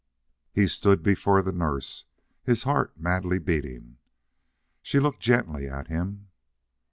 He 0.51 0.67
stood 0.67 1.03
before 1.03 1.43
the 1.43 1.51
nurse, 1.51 2.05
his 2.43 2.63
heart 2.63 2.99
madly 2.99 3.37
beating. 3.37 3.97
She 4.81 4.99
looked 4.99 5.19
gently 5.19 5.67
at 5.69 5.89
him. 5.89 6.29